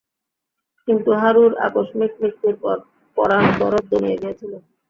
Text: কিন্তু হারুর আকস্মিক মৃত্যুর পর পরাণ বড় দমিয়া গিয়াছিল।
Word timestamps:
কিন্তু 0.87 1.09
হারুর 1.21 1.51
আকস্মিক 1.67 2.11
মৃত্যুর 2.21 2.55
পর 2.63 2.77
পরাণ 3.17 3.43
বড় 3.59 3.75
দমিয়া 3.89 4.17
গিয়াছিল। 4.21 4.53